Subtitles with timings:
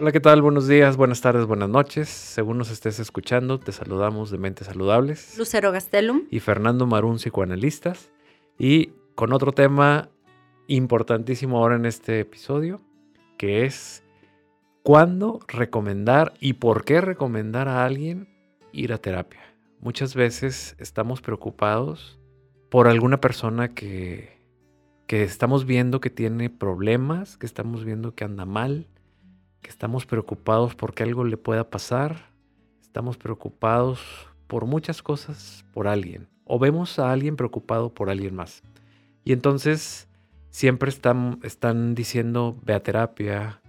[0.00, 0.40] Hola, ¿qué tal?
[0.40, 2.08] Buenos días, buenas tardes, buenas noches.
[2.08, 5.36] Según nos estés escuchando, te saludamos de Mentes Saludables.
[5.36, 6.22] Lucero Gastelum.
[6.30, 8.10] Y Fernando Marún, psicoanalistas.
[8.58, 10.08] Y con otro tema
[10.68, 12.80] importantísimo ahora en este episodio,
[13.36, 14.02] que es
[14.82, 18.26] cuándo recomendar y por qué recomendar a alguien
[18.72, 19.54] ir a terapia.
[19.80, 22.18] Muchas veces estamos preocupados
[22.70, 24.38] por alguna persona que,
[25.06, 28.86] que estamos viendo que tiene problemas, que estamos viendo que anda mal,
[29.62, 32.30] que estamos preocupados porque algo le pueda pasar,
[32.80, 34.00] estamos preocupados
[34.46, 38.62] por muchas cosas por alguien, o vemos a alguien preocupado por alguien más.
[39.24, 40.08] Y entonces
[40.50, 43.60] siempre están, están diciendo, ve a terapia,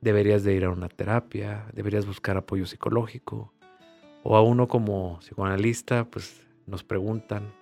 [0.00, 3.52] deberías de ir a una terapia, deberías buscar apoyo psicológico.
[4.24, 7.52] O a uno como psicoanalista, pues nos preguntan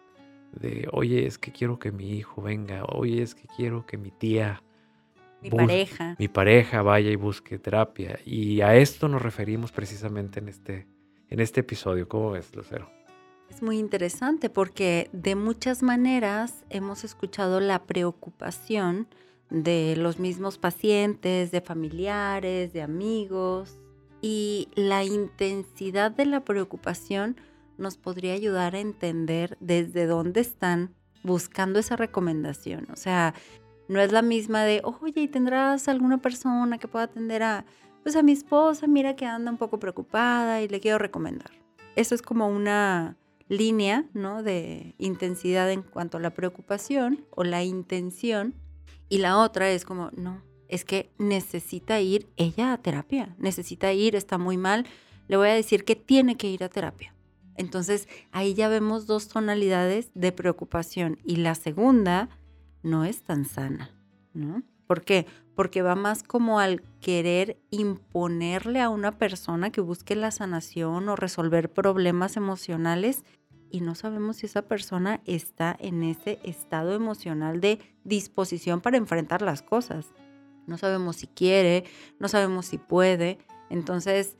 [0.52, 4.10] de, oye, es que quiero que mi hijo venga, oye, es que quiero que mi
[4.10, 4.62] tía,
[5.42, 8.18] mi pareja, mi pareja vaya y busque terapia.
[8.24, 10.86] Y a esto nos referimos precisamente en este,
[11.28, 12.08] en este episodio.
[12.08, 12.90] ¿Cómo ves, Lucero?
[13.50, 19.08] Es muy interesante porque de muchas maneras hemos escuchado la preocupación
[19.50, 23.78] de los mismos pacientes, de familiares, de amigos.
[24.22, 27.36] Y la intensidad de la preocupación
[27.76, 32.86] nos podría ayudar a entender desde dónde están buscando esa recomendación.
[32.92, 33.34] O sea,
[33.90, 37.64] no es la misma de, oye, ¿tendrás alguna persona que pueda atender a,
[38.04, 38.86] pues a mi esposa?
[38.86, 41.50] Mira que anda un poco preocupada y le quiero recomendar.
[41.96, 43.16] Eso es como una
[43.48, 44.44] línea, ¿no?
[44.44, 48.54] De intensidad en cuanto a la preocupación o la intención
[49.08, 54.14] y la otra es como, no, es que necesita ir ella a terapia, necesita ir,
[54.14, 54.86] está muy mal,
[55.26, 57.12] le voy a decir que tiene que ir a terapia.
[57.56, 62.28] Entonces ahí ya vemos dos tonalidades de preocupación y la segunda
[62.82, 63.90] no es tan sana,
[64.34, 64.62] ¿no?
[64.86, 65.26] ¿Por qué?
[65.54, 71.16] Porque va más como al querer imponerle a una persona que busque la sanación o
[71.16, 73.24] resolver problemas emocionales
[73.70, 79.42] y no sabemos si esa persona está en ese estado emocional de disposición para enfrentar
[79.42, 80.06] las cosas.
[80.66, 81.84] No sabemos si quiere,
[82.18, 83.38] no sabemos si puede.
[83.68, 84.36] Entonces,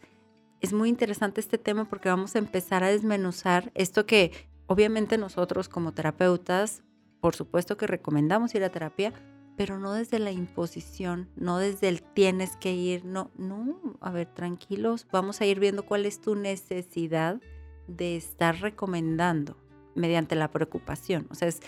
[0.61, 4.33] es muy interesante este tema porque vamos a empezar a desmenuzar esto que
[4.67, 6.83] obviamente nosotros como terapeutas,
[7.21, 9.13] por supuesto que recomendamos ir a terapia,
[9.57, 14.27] pero no desde la imposición, no desde el tienes que ir, no, no, a ver,
[14.27, 17.41] tranquilos, vamos a ir viendo cuál es tu necesidad
[17.87, 19.57] de estar recomendando
[19.95, 21.27] mediante la preocupación.
[21.31, 21.61] O sea, es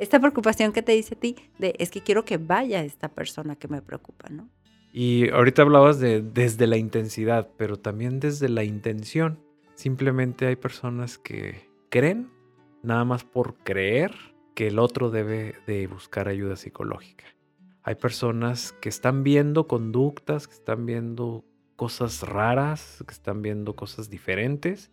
[0.00, 3.56] esta preocupación que te dice a ti de es que quiero que vaya esta persona
[3.56, 4.48] que me preocupa, ¿no?
[4.92, 9.38] Y ahorita hablabas de desde la intensidad, pero también desde la intención.
[9.74, 12.30] Simplemente hay personas que creen,
[12.82, 14.12] nada más por creer,
[14.60, 17.24] que el otro debe de buscar ayuda psicológica.
[17.82, 24.10] Hay personas que están viendo conductas, que están viendo cosas raras, que están viendo cosas
[24.10, 24.90] diferentes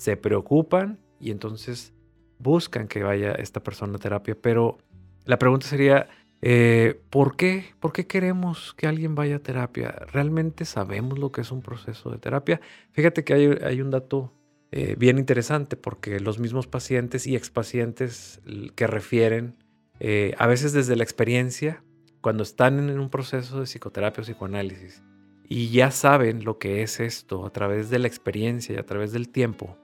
[0.00, 1.92] se preocupan y entonces
[2.38, 4.34] buscan que vaya esta persona a terapia.
[4.40, 4.78] Pero
[5.26, 6.08] la pregunta sería,
[6.40, 7.74] eh, ¿por qué?
[7.78, 9.90] ¿Por qué queremos que alguien vaya a terapia?
[10.10, 12.62] ¿Realmente sabemos lo que es un proceso de terapia?
[12.92, 14.32] Fíjate que hay, un dato
[14.72, 18.40] eh, bien interesante porque los mismos pacientes y expacientes
[18.76, 19.56] que refieren,
[19.98, 21.82] eh, a veces desde la experiencia,
[22.20, 25.02] cuando están en un proceso de psicoterapia o psicoanálisis,
[25.48, 29.10] y ya saben lo que es esto a través de la experiencia y a través
[29.12, 29.76] del tiempo,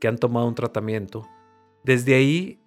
[0.00, 1.28] que han tomado un tratamiento,
[1.84, 2.58] desde ahí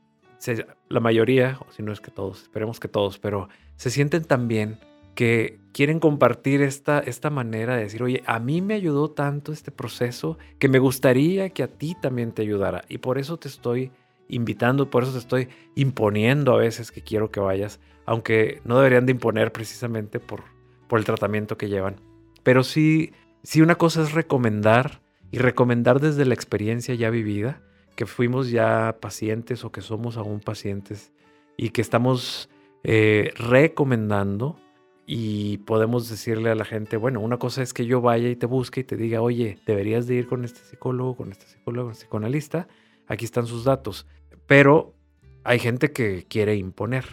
[0.88, 4.48] la mayoría, o si no es que todos, esperemos que todos, pero se sienten tan
[4.48, 4.80] bien
[5.18, 9.72] que quieren compartir esta, esta manera de decir, oye, a mí me ayudó tanto este
[9.72, 12.84] proceso que me gustaría que a ti también te ayudara.
[12.88, 13.90] Y por eso te estoy
[14.28, 19.08] invitando, por eso te estoy imponiendo a veces que quiero que vayas, aunque no deberían
[19.08, 20.44] de imponer precisamente por,
[20.88, 21.96] por el tratamiento que llevan.
[22.44, 23.12] Pero sí,
[23.42, 25.02] sí una cosa es recomendar
[25.32, 27.64] y recomendar desde la experiencia ya vivida,
[27.96, 31.12] que fuimos ya pacientes o que somos aún pacientes
[31.58, 32.52] y que estamos
[32.84, 34.60] eh, recomendando
[35.10, 38.46] y podemos decirle a la gente, bueno, una cosa es que yo vaya y te
[38.46, 41.96] busque y te diga, oye, deberías de ir con este psicólogo, con este psicólogo, con
[41.96, 42.68] psicoanalista,
[43.08, 44.06] aquí están sus datos.
[44.48, 44.94] Pero
[45.46, 47.06] hay gente que quiere imponer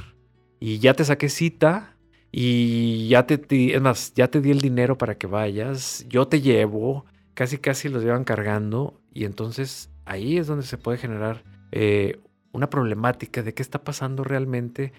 [0.58, 1.96] y ya te saqué cita
[2.32, 3.41] y ya te,
[3.76, 7.05] es más, ya te di el dinero para que vayas, yo te llevo,
[7.35, 12.19] casi casi los llevan cargando y entonces ahí es donde se puede generar eh,
[12.50, 14.93] una problemática de qué está pasando realmente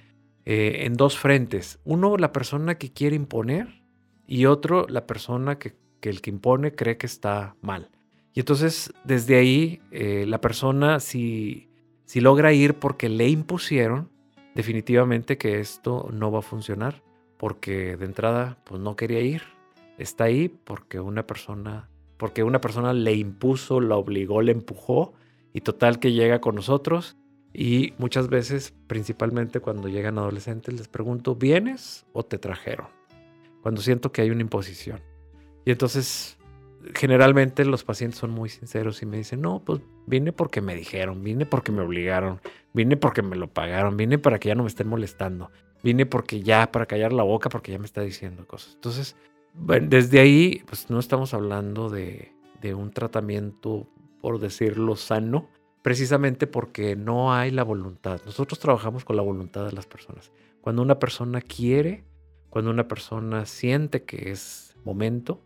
[0.45, 1.79] eh, en dos frentes.
[1.83, 3.83] Uno, la persona que quiere imponer
[4.27, 7.89] y otro, la persona que, el que impone cree que está mal.
[8.33, 11.69] Y entonces desde ahí eh, la persona si,
[12.05, 14.11] si logra ir porque le impusieron,
[14.53, 17.01] definitivamente que esto no va a funcionar
[17.37, 19.41] porque de entrada pues no quería ir
[19.97, 25.13] está ahí porque una persona, porque una persona le impuso, la obligó, le empujó
[25.53, 27.17] y total que llega con nosotros
[27.57, 32.87] y muchas veces, principalmente cuando llegan adolescentes, les pregunto, ¿vienes o te trajeron?
[33.61, 34.99] Cuando siento que hay una imposición.
[35.63, 36.37] Y entonces,
[36.93, 41.23] generalmente los pacientes son muy sinceros y me dicen, no, pues vine porque me dijeron,
[41.23, 42.41] vine porque me obligaron,
[42.73, 45.49] vine porque me lo pagaron, vine para que ya no me estén molestando,
[45.81, 48.75] vine porque ya, para callar la boca, porque ya me está diciendo cosas.
[48.75, 49.15] Entonces,
[49.53, 53.87] bueno, desde ahí, pues no estamos hablando de, de un tratamiento,
[54.19, 55.47] por decirlo, sano,
[55.85, 58.19] precisamente porque no hay la voluntad.
[58.25, 60.31] Nosotros trabajamos con la voluntad de las personas.
[60.59, 62.03] Cuando una persona quiere,
[62.49, 65.45] cuando una persona siente que es momento,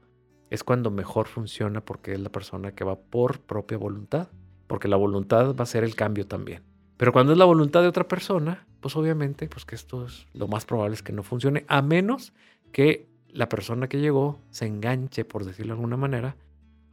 [0.50, 4.30] es cuando mejor funciona porque es la persona que va por propia voluntad,
[4.68, 6.64] porque la voluntad va a ser el cambio también.
[6.96, 10.48] Pero cuando es la voluntad de otra persona, pues obviamente, pues que esto es lo
[10.48, 12.32] más probable es que no funcione, a menos
[12.72, 16.38] que la persona que llegó se enganche, por decirlo de alguna manera,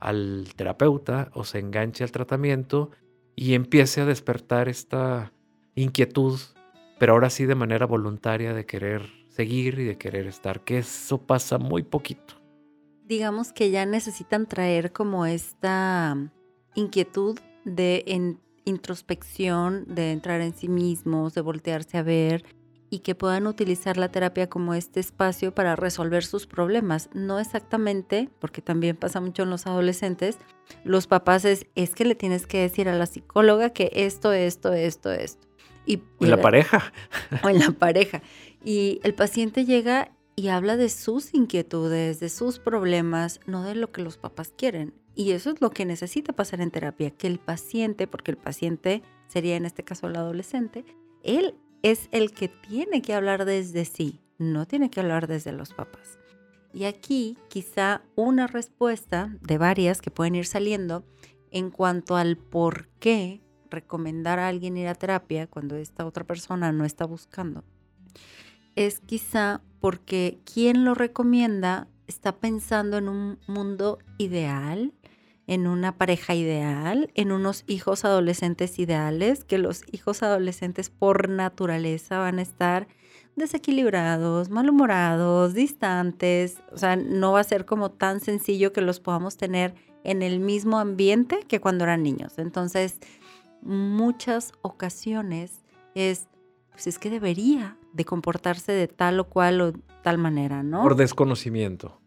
[0.00, 2.90] al terapeuta o se enganche al tratamiento
[3.36, 5.32] y empiece a despertar esta
[5.74, 6.40] inquietud,
[6.98, 11.18] pero ahora sí de manera voluntaria de querer seguir y de querer estar, que eso
[11.18, 12.34] pasa muy poquito.
[13.04, 16.16] Digamos que ya necesitan traer como esta
[16.74, 18.04] inquietud de
[18.64, 22.44] introspección, de entrar en sí mismos, de voltearse a ver
[22.90, 27.10] y que puedan utilizar la terapia como este espacio para resolver sus problemas.
[27.12, 30.38] No exactamente, porque también pasa mucho en los adolescentes,
[30.84, 34.72] los papás es, es que le tienes que decir a la psicóloga que esto, esto,
[34.72, 35.46] esto, esto.
[35.84, 36.92] Y, en la pareja.
[37.44, 38.22] O en la pareja.
[38.64, 43.92] Y el paciente llega y habla de sus inquietudes, de sus problemas, no de lo
[43.92, 44.94] que los papás quieren.
[45.14, 49.02] Y eso es lo que necesita pasar en terapia, que el paciente, porque el paciente
[49.28, 50.84] sería en este caso el adolescente,
[51.22, 51.54] él
[51.86, 56.18] es el que tiene que hablar desde sí, no tiene que hablar desde los papás.
[56.74, 61.04] Y aquí quizá una respuesta de varias que pueden ir saliendo
[61.52, 63.40] en cuanto al por qué
[63.70, 67.62] recomendar a alguien ir a terapia cuando esta otra persona no está buscando,
[68.74, 74.92] es quizá porque quien lo recomienda está pensando en un mundo ideal,
[75.46, 82.18] en una pareja ideal, en unos hijos adolescentes ideales, que los hijos adolescentes por naturaleza
[82.18, 82.88] van a estar
[83.36, 89.36] desequilibrados, malhumorados, distantes, o sea, no va a ser como tan sencillo que los podamos
[89.36, 92.38] tener en el mismo ambiente que cuando eran niños.
[92.38, 92.98] Entonces,
[93.62, 95.62] muchas ocasiones
[95.94, 96.28] es,
[96.70, 99.72] pues es que debería de comportarse de tal o cual o
[100.02, 100.82] tal manera, ¿no?
[100.82, 102.00] Por desconocimiento.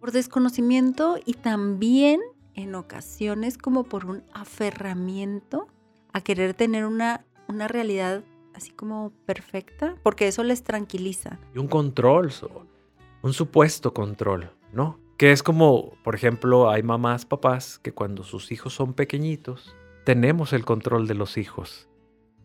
[0.00, 2.20] Por desconocimiento y también
[2.56, 5.68] en ocasiones como por un aferramiento
[6.12, 8.24] a querer tener una, una realidad
[8.54, 11.38] así como perfecta, porque eso les tranquiliza.
[11.54, 12.32] Y un control,
[13.22, 14.98] un supuesto control, ¿no?
[15.18, 20.52] Que es como, por ejemplo, hay mamás, papás que cuando sus hijos son pequeñitos, tenemos
[20.52, 21.88] el control de los hijos.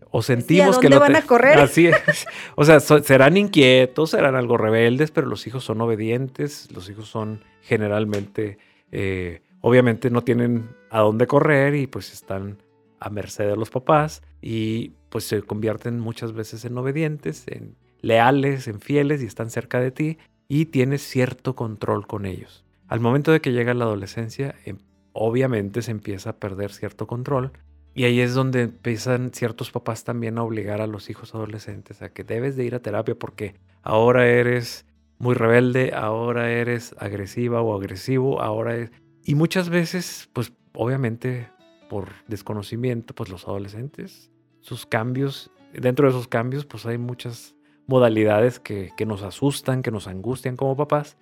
[0.10, 1.58] O sentimos que no van a correr.
[1.58, 2.26] Así es.
[2.56, 7.44] O sea, serán inquietos, serán algo rebeldes, pero los hijos son obedientes, los hijos son
[7.62, 8.58] generalmente
[8.92, 12.58] eh, obviamente no tienen a dónde correr y pues están
[13.00, 18.68] a merced de los papás y pues se convierten muchas veces en obedientes, en leales,
[18.68, 22.66] en fieles y están cerca de ti y tienes cierto control con ellos.
[22.88, 24.78] Al momento de que llega la adolescencia, em,
[25.14, 27.54] obviamente se empieza a perder cierto control
[27.94, 32.10] y ahí es donde empiezan ciertos papás también a obligar a los hijos adolescentes a
[32.10, 34.86] que debes de ir a terapia porque ahora eres
[35.18, 38.92] muy rebelde, ahora eres agresiva o agresivo, ahora es...
[39.24, 41.50] Y muchas veces, pues obviamente
[41.90, 47.56] por desconocimiento, pues los adolescentes, sus cambios, dentro de esos cambios, pues hay muchas
[47.88, 51.18] modalidades que, que nos asustan, que nos angustian como papás.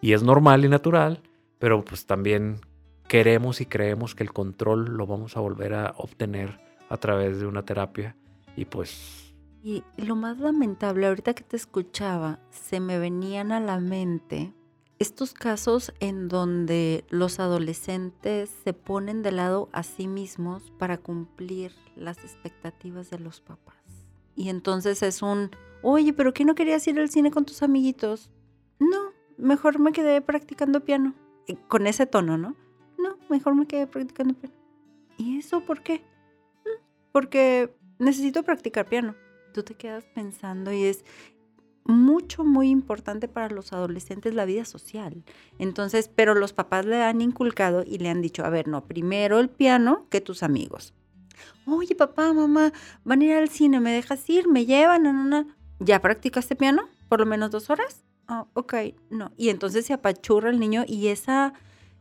[0.00, 1.22] Y es normal y natural,
[1.58, 2.60] pero pues también
[3.08, 7.46] queremos y creemos que el control lo vamos a volver a obtener a través de
[7.46, 8.16] una terapia.
[8.56, 9.34] Y pues...
[9.62, 14.52] Y lo más lamentable, ahorita que te escuchaba, se me venían a la mente
[15.02, 21.72] estos casos en donde los adolescentes se ponen de lado a sí mismos para cumplir
[21.96, 23.76] las expectativas de los papás.
[24.36, 25.50] Y entonces es un,
[25.82, 28.30] oye, pero ¿qué no querías ir al cine con tus amiguitos?
[28.78, 31.14] No, mejor me quedé practicando piano.
[31.66, 32.54] Con ese tono, ¿no?
[32.96, 34.54] No, mejor me quedé practicando piano.
[35.18, 35.98] ¿Y eso por qué?
[36.64, 39.16] Mm, porque necesito practicar piano.
[39.52, 41.04] Tú te quedas pensando y es,
[41.84, 45.24] mucho, muy importante para los adolescentes la vida social.
[45.58, 49.40] Entonces, pero los papás le han inculcado y le han dicho, a ver, no, primero
[49.40, 50.94] el piano que tus amigos.
[51.66, 52.72] Oye, papá, mamá,
[53.04, 54.48] van a ir al cine, ¿me dejas ir?
[54.48, 55.02] ¿Me llevan?
[55.02, 55.46] No, no,
[55.80, 56.88] ¿Ya practicaste piano?
[57.08, 58.04] ¿Por lo menos dos horas?
[58.32, 58.74] ah, ok,
[59.10, 59.32] no.
[59.36, 61.52] Y entonces se apachurra el niño y esa,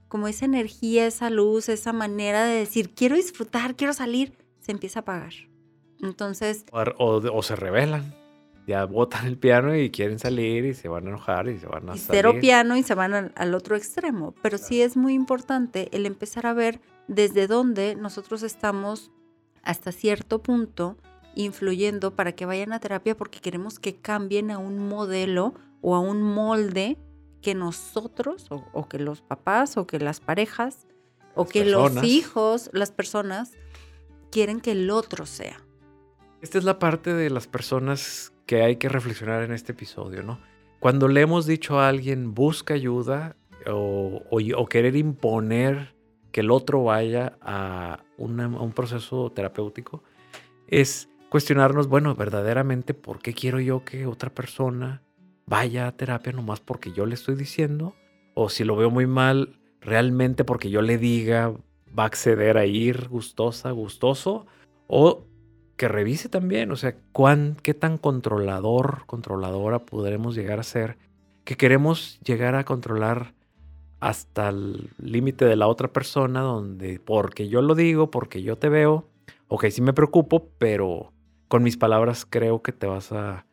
[0.08, 5.00] como esa energía, esa luz, esa manera de decir, quiero disfrutar, quiero salir, se empieza
[5.00, 5.34] a apagar.
[6.02, 6.66] Entonces...
[6.72, 8.16] O, se rebelan.
[8.68, 11.90] Ya botan el piano y quieren salir y se van a enojar y se van
[11.90, 11.96] a...
[11.96, 14.34] Y cero piano y se van al, al otro extremo.
[14.42, 19.12] Pero sí es muy importante el empezar a ver desde dónde nosotros estamos
[19.64, 20.98] hasta cierto punto
[21.36, 26.00] influyendo para que vayan a terapia porque queremos que cambien a un modelo o a
[26.00, 26.98] un molde
[27.42, 30.86] que nosotros o, que los papás o que las parejas
[31.34, 33.54] o que los hijos, las personas
[34.32, 35.64] quieren que el otro sea.
[36.42, 40.38] Esta es la parte de las personas que hay que reflexionar en este episodio, ¿no?
[40.82, 45.96] Cuando le hemos dicho a alguien busca ayuda o, o, querer imponer
[46.34, 50.04] que el otro vaya a, a un proceso terapéutico,
[50.68, 55.02] es cuestionarnos, bueno, verdaderamente, ¿por qué quiero yo que otra persona
[55.46, 57.96] vaya a terapia nomás porque yo le estoy diciendo?
[58.34, 61.54] O si lo veo muy mal, realmente porque yo le diga,
[61.98, 64.46] va a acceder a ir gustosa, gustoso,
[64.88, 65.24] o
[65.82, 71.00] que revise también, o sea, cuán, qué tan controlador, controladora podremos llegar a ser,
[71.44, 73.34] que queremos llegar a controlar
[74.00, 78.70] hasta el límite de la otra persona, donde porque yo lo digo, porque yo te
[78.70, 79.10] veo,
[79.48, 81.14] ok, sí me preocupo, pero
[81.48, 83.48] con mis palabras creo que te vas a,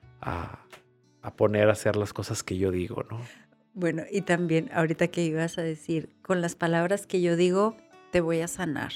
[1.34, 3.22] poner a hacer las cosas que yo digo, ¿no?
[3.72, 7.74] Bueno, y también ahorita que ibas a decir, con las palabras que yo digo,
[8.12, 8.92] te voy a sanar.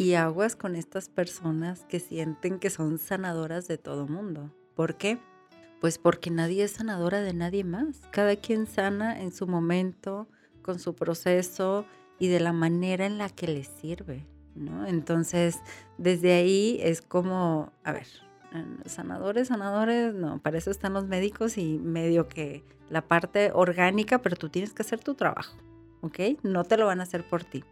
[0.00, 4.50] Y aguas con estas personas que sienten que son sanadoras de todo mundo.
[4.74, 5.18] ¿Por qué?
[5.82, 8.00] Pues porque nadie es sanadora de nadie más.
[8.10, 10.26] Cada quien sana en su momento,
[10.62, 11.84] con su proceso
[12.18, 14.86] y de la manera en la que le sirve, ¿no?
[14.86, 15.58] Entonces,
[15.98, 18.06] desde ahí es como, a ver,
[18.86, 24.36] sanadores, sanadores, no, para eso están los médicos y medio que la parte orgánica, pero
[24.36, 25.58] tú tienes que hacer tu trabajo,
[26.00, 26.20] ¿ok?
[26.42, 27.64] No te lo van a hacer por ti.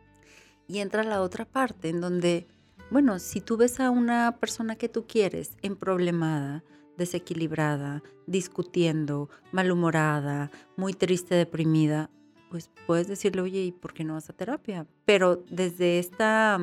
[0.69, 2.47] Y entra la otra parte en donde,
[2.91, 6.63] bueno, si tú ves a una persona que tú quieres en problemada,
[6.97, 12.11] desequilibrada, discutiendo, malhumorada, muy triste, deprimida,
[12.51, 14.87] pues puedes decirle, oye, ¿y por qué no vas a terapia?
[15.05, 16.61] Pero desde esta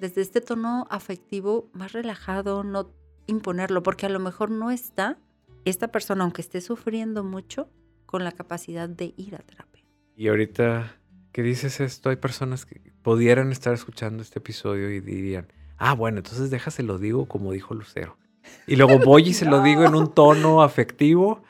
[0.00, 2.90] desde este tono afectivo más relajado, no
[3.26, 5.18] imponerlo, porque a lo mejor no está
[5.64, 7.68] esta persona, aunque esté sufriendo mucho,
[8.06, 9.84] con la capacidad de ir a terapia.
[10.16, 10.97] Y ahorita
[11.32, 16.18] que dices esto, hay personas que pudieran estar escuchando este episodio y dirían, ah, bueno,
[16.18, 18.16] entonces déjaselo digo como dijo Lucero.
[18.66, 21.42] Y luego voy y se lo digo en un tono afectivo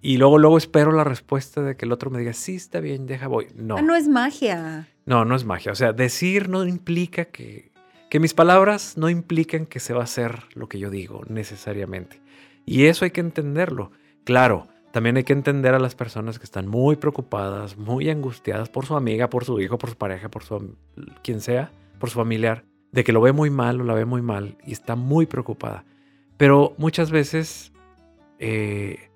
[0.00, 3.06] y luego, luego espero la respuesta de que el otro me diga, sí, está bien,
[3.06, 3.48] deja, voy.
[3.54, 3.76] No.
[3.76, 4.88] Ah, no es magia.
[5.04, 5.72] No, no es magia.
[5.72, 7.72] O sea, decir no implica que
[8.08, 12.20] que mis palabras no implican que se va a hacer lo que yo digo necesariamente.
[12.64, 13.90] Y eso hay que entenderlo.
[14.24, 18.86] Claro, también hay que entender a las personas que están muy preocupadas, muy angustiadas por
[18.86, 20.74] su amiga, por su hijo, por su pareja, por su
[21.22, 24.22] quien sea, por su familiar, de que lo ve muy mal o la ve muy
[24.22, 25.84] mal y está muy preocupada.
[26.38, 27.74] Pero muchas veces
[28.38, 29.10] eh,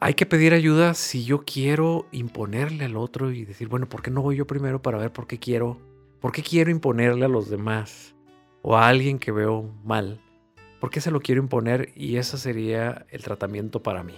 [0.00, 4.10] hay que pedir ayuda si yo quiero imponerle al otro y decir, bueno, ¿por qué
[4.10, 5.78] no voy yo primero para ver por qué quiero,
[6.20, 8.14] por qué quiero imponerle a los demás?
[8.62, 10.20] o a alguien que veo mal,
[10.80, 11.90] ¿por qué se lo quiero imponer?
[11.96, 14.14] Y ese sería el tratamiento para mí,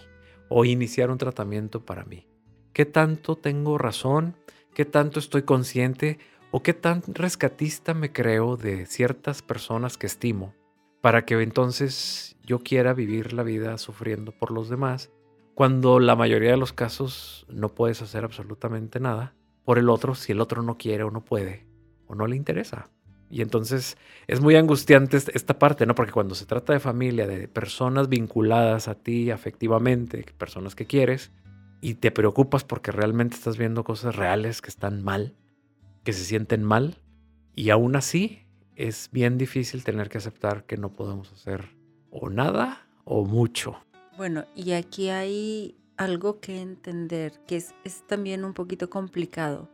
[0.57, 2.29] o iniciar un tratamiento para mí.
[2.73, 4.37] ¿Qué tanto tengo razón?
[4.73, 6.21] ¿Qué tanto estoy consciente?
[6.53, 10.55] ¿O qué tan rescatista me creo de ciertas personas que estimo?
[11.01, 15.11] Para que entonces yo quiera vivir la vida sufriendo por los demás,
[15.57, 19.35] cuando la mayoría de los casos no puedes hacer absolutamente nada
[19.65, 21.67] por el otro si el otro no quiere o no puede
[22.07, 22.93] o no le interesa.
[23.31, 25.95] Y entonces es muy angustiante esta parte, ¿no?
[25.95, 31.33] Porque cuando se trata de familia, de personas vinculadas a ti afectivamente, personas que quieres,
[31.81, 35.35] y te preocupas porque realmente estás viendo cosas reales que están mal,
[36.03, 36.99] que se sienten mal,
[37.55, 41.77] y aún así es bien difícil tener que aceptar que no podemos hacer
[42.11, 43.77] o nada o mucho.
[44.17, 49.69] Bueno, y aquí hay algo que entender, que es, es también un poquito complicado.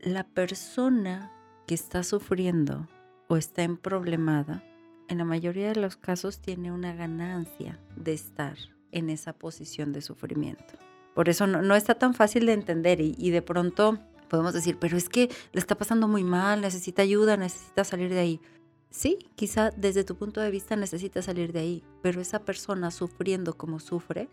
[0.00, 1.30] La persona
[1.66, 2.88] que está sufriendo
[3.28, 4.62] o está en problemada,
[5.08, 8.56] en la mayoría de los casos tiene una ganancia de estar
[8.92, 10.74] en esa posición de sufrimiento.
[11.14, 15.10] Por eso no, está tan fácil de entender y, de pronto podemos decir, pero es
[15.10, 18.40] que le está pasando muy mal, necesita ayuda, necesita salir de ahí.
[18.88, 23.56] Sí, quizá desde tu punto de vista necesita salir de ahí, pero esa persona sufriendo
[23.56, 24.28] como sufre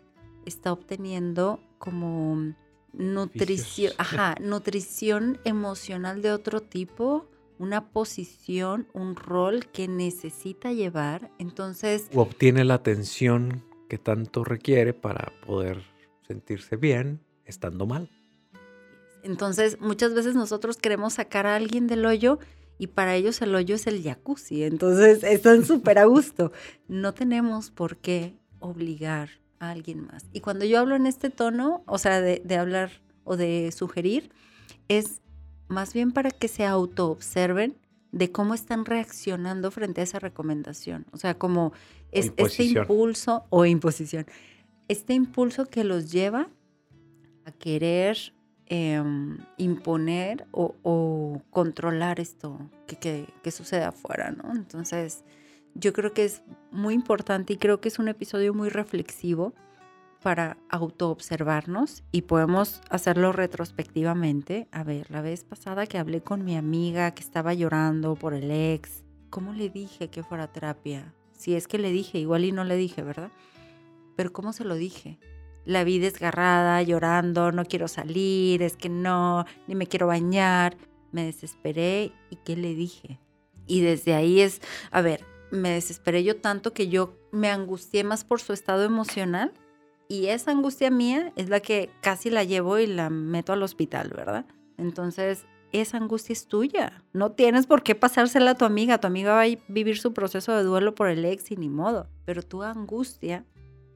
[0.46, 2.54] está obteniendo como
[2.92, 7.30] nutrición, ajá, nutrición emocional de otro tipo
[7.60, 12.08] una posición, un rol que necesita llevar, entonces...
[12.14, 15.82] O obtiene la atención que tanto requiere para poder
[16.26, 18.08] sentirse bien, estando mal.
[19.22, 22.38] Entonces, muchas veces nosotros queremos sacar a alguien del hoyo
[22.78, 24.64] y para ellos el hoyo es el jacuzzi.
[24.64, 26.52] Entonces, están súper a gusto.
[26.88, 29.28] No tenemos por qué obligar
[29.60, 30.26] a alguien más.
[30.32, 32.90] Y cuando yo hablo en este tono, o sea, de, de hablar
[33.22, 34.32] o de sugerir,
[34.88, 35.20] es
[35.68, 37.76] más bien para que se autoobserven
[38.12, 41.06] de cómo están reaccionando frente a esa recomendación.
[41.12, 41.72] O sea, como
[42.10, 44.26] es, este impulso o imposición,
[44.88, 46.48] este impulso que los lleva
[47.44, 48.34] a querer
[48.66, 54.52] em, imponer o, controlar esto que, que, sucede afuera, ¿no?
[54.52, 55.24] Entonces,
[55.74, 59.54] yo creo que es muy importante y creo que es un episodio muy reflexivo
[60.22, 64.68] para autoobservarnos y podemos hacerlo retrospectivamente.
[64.70, 68.50] A ver, la vez pasada que hablé con mi amiga que estaba llorando por el
[68.50, 71.14] ex, ¿cómo le dije que fuera terapia?
[71.32, 73.30] Si es que le dije, igual y no le dije, ¿verdad?
[74.16, 75.18] Pero ¿cómo se lo dije?
[75.64, 80.76] La vi desgarrada, llorando, no quiero salir, es que no, ni me quiero bañar.
[81.12, 83.18] Me desesperé y ¿qué le dije?
[83.66, 84.60] Y desde ahí es,
[84.90, 89.52] a ver, me desesperé yo tanto que yo me angustié más por su estado emocional
[90.08, 94.12] y esa angustia mía es la que casi la llevo y la meto al hospital,
[94.14, 94.44] ¿verdad?
[94.76, 97.04] Entonces, esa angustia es tuya.
[97.12, 98.98] No tienes por qué pasársela a tu amiga.
[98.98, 102.08] Tu amiga va a vivir su proceso de duelo por el ex y ni modo.
[102.24, 103.44] Pero tu angustia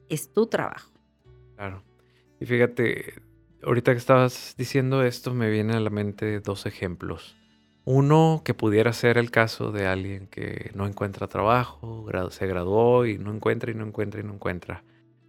[0.07, 0.91] es tu trabajo.
[1.57, 1.83] Claro.
[2.39, 3.15] Y fíjate,
[3.63, 7.35] ahorita que estabas diciendo esto, me vienen a la mente dos ejemplos.
[7.85, 13.19] Uno que pudiera ser el caso de alguien que no encuentra trabajo, se graduó y
[13.19, 14.83] no encuentra y no encuentra y no encuentra.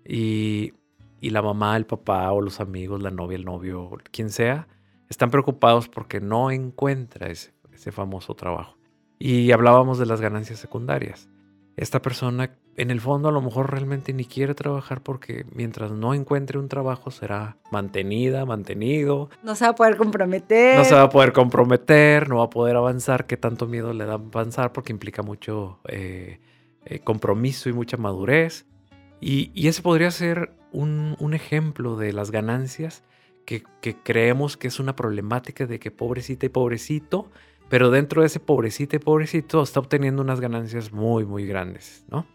[0.04, 0.72] Y,
[1.20, 4.68] la mamá, el papá o los amigos, la novia, el novio, quien sea,
[5.10, 7.52] están preocupados porque no encuentra ese,
[7.92, 8.78] famoso trabajo.
[9.18, 11.28] Y hablábamos de las ganancias secundarias.
[11.76, 16.12] Esta persona en el fondo a lo mejor realmente ni quiere trabajar porque mientras no
[16.12, 19.30] encuentre un trabajo será mantenida, mantenido.
[19.42, 20.78] No se va a poder comprometer.
[20.78, 24.04] No se va a poder comprometer, no va a poder avanzar, que tanto miedo le
[24.04, 26.40] da avanzar porque implica mucho eh,
[26.84, 28.66] eh, compromiso y mucha madurez.
[29.20, 33.02] Y, ese podría ser un, ejemplo de las ganancias
[33.46, 33.64] que,
[34.02, 37.30] creemos que es una problemática de que pobrecita y pobrecito,
[37.68, 42.26] pero dentro de ese pobrecita y pobrecito está obteniendo unas ganancias muy, muy grandes, ¿no?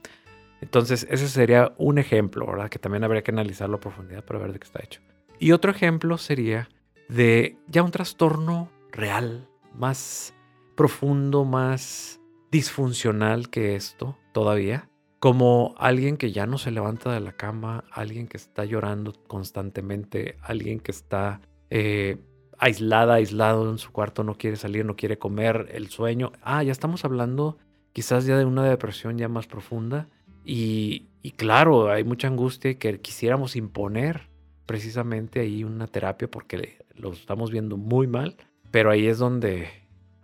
[0.62, 2.70] Entonces, ese sería un ejemplo, ¿verdad?
[2.70, 5.02] Que también habría que analizarlo a profundidad para ver de qué está hecho.
[5.40, 6.70] Y otro ejemplo sería
[7.10, 10.34] de ya un trastorno real, más
[10.76, 12.22] profundo, más
[12.52, 18.28] disfuncional que esto todavía, como alguien que ya no se levanta de la cama, alguien
[18.28, 22.18] que está llorando constantemente, alguien que está eh,
[22.58, 26.32] aislada, aislado en su cuarto, no quiere salir, no quiere comer, el sueño.
[26.42, 27.58] Ah, ya estamos hablando
[27.94, 30.08] quizás ya de una depresión ya más profunda.
[30.44, 34.30] Y, claro, hay mucha angustia que quisiéramos imponer
[34.66, 38.38] precisamente ahí una terapia porque lo estamos viendo muy mal,
[38.72, 39.70] pero ahí es donde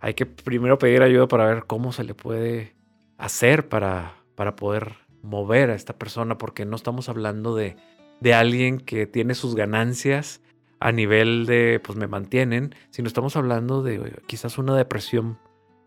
[0.00, 2.74] hay que primero pedir ayuda para ver cómo se le puede
[3.16, 7.74] hacer para para poder mover a esta persona, porque no estamos hablando de,
[8.20, 10.40] de alguien que tiene sus ganancias
[10.78, 15.40] a nivel de, pues me mantienen, sino estamos hablando de quizás una depresión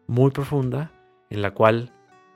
[0.05, 0.91] muy profunda
[1.29, 1.93] en la cual,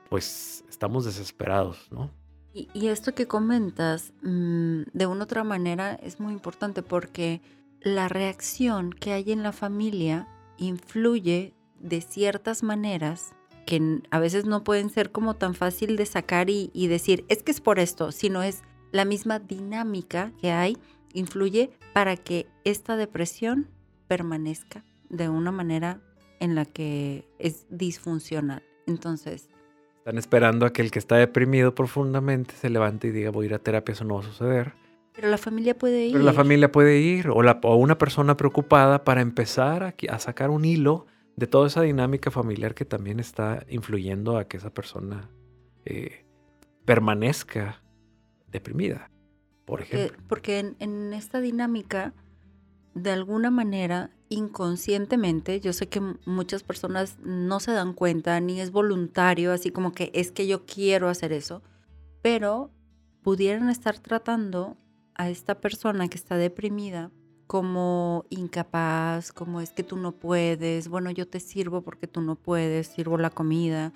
[0.08, 2.10] pues, estamos desesperados, ¿no?
[2.52, 7.42] Y, esto que comentas, mm, de una otra manera, es muy importante porque
[7.80, 10.26] la reacción que hay en la familia
[10.58, 13.34] influye de ciertas maneras
[13.66, 17.52] que a veces no pueden ser como tan fácil de sacar y, decir, es que
[17.52, 18.62] es por esto, sino es
[18.92, 20.78] la misma dinámica que hay,
[21.12, 23.68] influye para que esta depresión
[24.08, 26.00] permanezca de una manera
[26.40, 28.62] en la que es disfuncional.
[28.86, 29.48] Entonces...
[30.06, 33.48] Están esperando a que el que está deprimido profundamente se levante y diga voy a
[33.48, 34.72] ir a terapia, eso no va a suceder.
[35.12, 36.12] Pero la familia puede ir.
[36.12, 40.18] Pero la familia puede ir, o, la, o una persona preocupada para empezar a, a
[40.20, 44.72] sacar un hilo de toda esa dinámica familiar que también está influyendo a que esa
[44.72, 45.28] persona
[45.84, 46.24] eh,
[46.84, 47.82] permanezca
[48.52, 49.10] deprimida,
[49.64, 50.16] por ejemplo.
[50.28, 52.14] Porque, en, esta dinámica,
[52.94, 58.70] de alguna manera, inconscientemente, yo sé que muchas personas no se dan cuenta, ni es
[58.70, 61.62] voluntario, así como que es que yo quiero hacer eso,
[62.22, 62.70] pero
[63.22, 64.76] pudieran estar tratando
[65.14, 67.10] a esta persona que está deprimida
[67.46, 72.34] como incapaz, como es que tú no puedes, bueno, yo te sirvo porque tú no
[72.34, 73.92] puedes, sirvo la comida,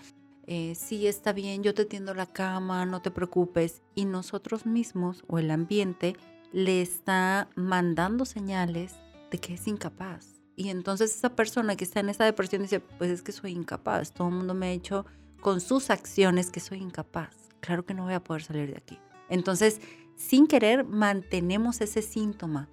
[0.46, 5.24] eh, sí está bien, yo te tiendo la cama, no te preocupes, y nosotros mismos
[5.26, 6.16] o el ambiente
[6.52, 8.94] le está mandando señales
[9.30, 10.40] de que es incapaz.
[10.56, 14.12] Y entonces esa persona que está en esa depresión dice, pues es que soy incapaz,
[14.12, 15.06] todo el mundo me ha dicho
[15.40, 18.98] con sus acciones que soy incapaz, claro que no voy a poder salir de aquí.
[19.30, 19.80] Entonces,
[20.16, 22.68] sin querer, mantenemos ese síntoma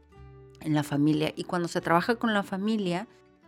[0.59, 1.31] en la familia.
[1.35, 3.07] Y cuando se trabaja con la familia,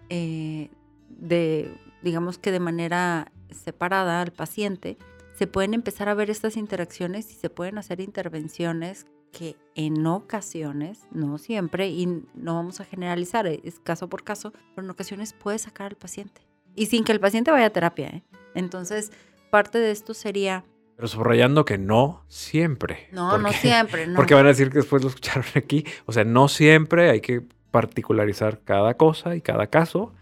[0.10, 0.70] eh,
[1.10, 4.98] de, digamos que de manera separada al paciente,
[5.38, 11.08] se pueden empezar a ver estas interacciones y se pueden hacer intervenciones que en ocasiones,
[11.12, 15.58] no siempre, y no vamos a generalizar, es caso por caso, pero en ocasiones puede
[15.60, 16.42] sacar al paciente.
[16.76, 18.08] Y sin que el paciente vaya a terapia.
[18.08, 18.24] ¿eh?
[18.56, 19.12] Entonces,
[19.50, 20.64] parte de esto sería...
[20.96, 23.08] Pero subrayando que no siempre.
[23.12, 24.08] No, no siempre.
[24.08, 24.16] No.
[24.16, 25.86] Porque van a decir que después lo escucharon aquí.
[26.06, 30.14] O sea, no siempre hay que particularizar cada cosa y cada caso.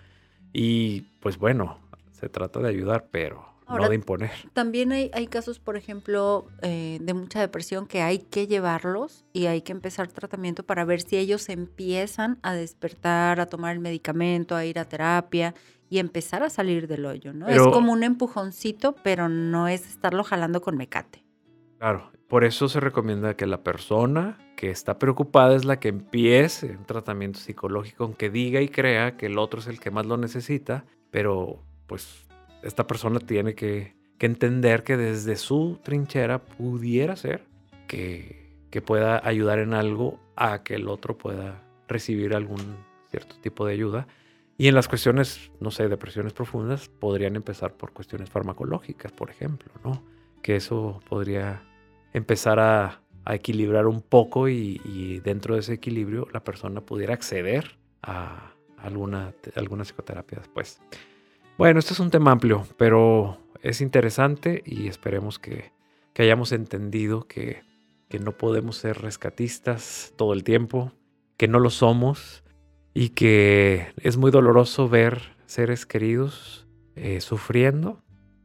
[0.54, 1.80] Y pues bueno,
[2.12, 4.32] se trata de ayudar, pero no de imponer.
[4.54, 9.48] También hay, hay casos, por ejemplo, eh, de mucha depresión que hay que llevarlos y
[9.48, 14.56] hay que empezar tratamiento para ver si ellos empiezan a despertar, a tomar el medicamento,
[14.56, 15.54] a ir a terapia
[15.90, 17.48] y empezar a salir del hoyo, ¿no?
[17.48, 21.24] es como un empujoncito, pero no es estarlo jalando con mecate.
[21.80, 26.76] Claro, por eso se recomienda que la persona que está preocupada es la que empiece
[26.76, 30.18] un tratamiento psicológico, aunque diga y crea que el otro es el que más lo
[30.18, 32.27] necesita, pero pues
[32.64, 37.44] esta persona tiene que, entender que desde su trinchera pudiera ser
[37.88, 38.46] que,
[38.86, 42.78] pueda ayudar en algo a que el otro pueda recibir algún
[43.10, 44.08] cierto tipo de ayuda.
[44.56, 49.72] Y en las cuestiones, no sé, depresiones profundas, podrían empezar por cuestiones farmacológicas, por ejemplo,
[49.84, 50.04] ¿no?
[50.44, 51.64] Que eso podría
[52.14, 58.54] empezar a, equilibrar un poco y, dentro de ese equilibrio la persona pudiera acceder a
[58.78, 60.80] alguna, alguna psicoterapia después.
[61.58, 65.72] Bueno, este es un tema amplio, pero es interesante y esperemos que,
[66.16, 67.64] hayamos entendido que,
[68.20, 70.92] no podemos ser rescatistas todo el tiempo,
[71.36, 72.44] que no lo somos
[72.94, 78.04] y que es muy doloroso ver seres queridos eh, sufriendo,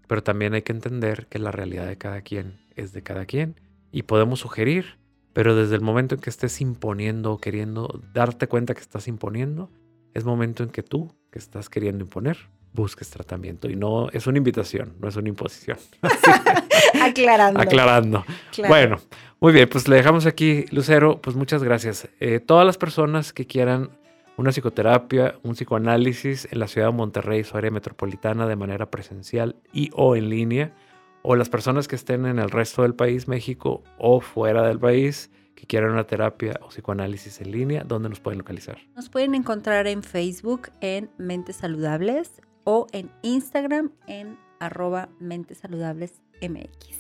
[0.09, 3.61] pero también hay que entender que la realidad de cada quien es de cada quien
[3.90, 4.98] y podemos sugerir,
[5.35, 9.70] pero desde el momento en que estés imponiendo o queriendo darte cuenta que estás imponiendo,
[10.14, 12.38] es momento en que tú, que estás queriendo imponer,
[12.73, 13.69] busques tratamiento.
[13.69, 15.79] Y no es una invitación, no es una imposición.
[17.03, 17.61] Aclarando.
[17.61, 18.25] Aclarando.
[18.69, 18.99] Bueno,
[19.41, 22.09] muy bien, pues le dejamos aquí, Lucero, pues muchas gracias.
[22.21, 23.91] Eh, todas las personas que quieran
[24.37, 29.57] una psicoterapia, un psicoanálisis en la ciudad de Monterrey, su área metropolitana, de manera presencial
[29.73, 30.75] y o en línea,
[31.23, 35.31] o las personas que estén en el resto del país, México, o fuera del país,
[35.55, 38.79] que quieran una terapia o psicoanálisis en línea, ¿dónde nos pueden localizar?
[38.97, 46.20] Nos pueden encontrar en Facebook en Mentes Saludables o en Instagram en arroba Mentes Saludables
[46.40, 46.98] MX.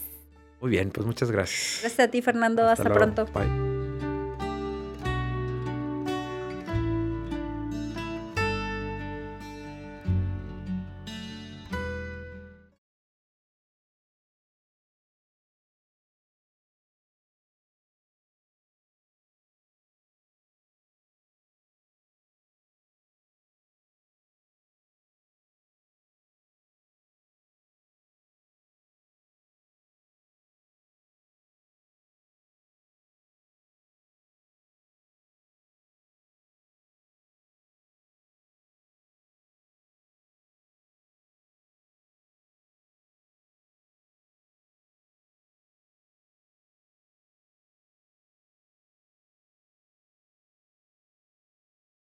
[0.60, 1.80] Muy bien, pues muchas gracias.
[1.80, 2.68] Gracias a ti, Fernando.
[2.68, 3.26] Hasta, pronto.
[3.26, 3.71] Bye.